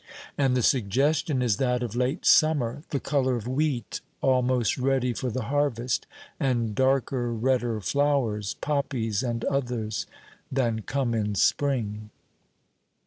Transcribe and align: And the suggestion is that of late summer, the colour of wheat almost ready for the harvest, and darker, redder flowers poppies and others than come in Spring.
And 0.35 0.57
the 0.57 0.63
suggestion 0.63 1.43
is 1.43 1.57
that 1.57 1.83
of 1.83 1.95
late 1.95 2.25
summer, 2.25 2.81
the 2.89 2.99
colour 2.99 3.35
of 3.35 3.47
wheat 3.47 4.01
almost 4.19 4.79
ready 4.79 5.13
for 5.13 5.29
the 5.29 5.43
harvest, 5.43 6.07
and 6.39 6.73
darker, 6.73 7.31
redder 7.31 7.79
flowers 7.81 8.55
poppies 8.61 9.21
and 9.21 9.45
others 9.45 10.07
than 10.51 10.81
come 10.81 11.13
in 11.13 11.35
Spring. 11.35 12.09